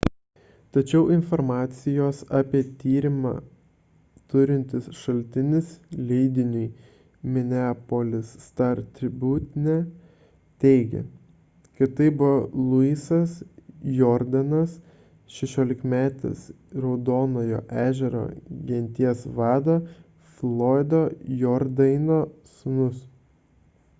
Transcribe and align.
tačiau 0.75 1.03
informacijos 1.15 2.19
apie 2.37 2.61
tyrimą 2.83 3.33
turintis 4.33 4.87
šaltinis 4.99 5.67
leidiniui 6.11 6.63
minneapolis 7.35 8.31
star-tribune 8.47 9.75
teigė 10.65 11.03
kad 11.81 11.93
tai 12.01 12.07
buvo 12.23 12.65
louisas 12.71 13.37
jourdainas 14.01 14.75
šešiolikmetis 15.37 16.41
raudonojo 16.87 17.63
ežero 17.85 18.25
genties 18.73 19.25
vado 19.41 19.79
floydo 20.35 21.07
jourdaino 21.43 22.21
sūnus 22.57 23.03